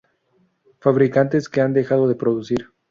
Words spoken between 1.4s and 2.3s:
que han dejado de